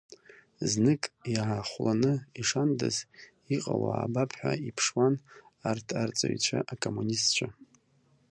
[0.71, 1.03] Знык
[1.33, 2.97] иаахәланы, ишандаз,
[3.55, 5.13] иҟало аабап ҳәа иԥшуан
[5.69, 7.47] арҭ арҵаҩцәа, акоммунистцәа.